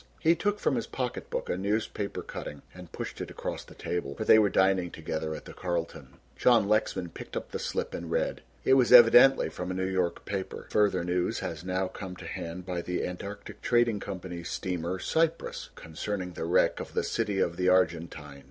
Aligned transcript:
He 0.19 0.33
took 0.33 0.57
from 0.57 0.77
his 0.77 0.87
pocketbook 0.87 1.47
a 1.47 1.55
newspaper 1.55 2.23
cutting 2.23 2.63
and 2.73 2.91
pushed 2.91 3.21
it 3.21 3.29
across 3.29 3.63
the 3.63 3.75
table, 3.75 4.15
for 4.15 4.23
they 4.25 4.39
were 4.39 4.49
dining 4.49 4.89
together 4.89 5.35
at 5.35 5.45
the 5.45 5.53
Carlton. 5.53 6.15
John 6.35 6.67
Lexman 6.67 7.09
picked 7.09 7.37
up 7.37 7.51
the 7.51 7.59
slip 7.59 7.93
and 7.93 8.09
read. 8.09 8.41
It 8.65 8.73
was 8.73 8.91
evidently 8.91 9.47
from 9.49 9.69
a 9.69 9.75
New 9.75 9.85
York 9.85 10.25
paper: 10.25 10.65
"Further 10.71 11.03
news 11.03 11.37
has 11.41 11.63
now 11.63 11.87
come 11.87 12.15
to 12.15 12.25
hand 12.25 12.65
by 12.65 12.81
the 12.81 13.05
Antarctic 13.05 13.61
Trading 13.61 13.99
Company's 13.99 14.49
steamer, 14.49 14.97
Cyprus, 14.97 15.69
concerning 15.75 16.31
the 16.33 16.45
wreck 16.45 16.79
of 16.79 16.95
the 16.95 17.03
City 17.03 17.37
of 17.39 17.55
the 17.55 17.69
Argentine. 17.69 18.39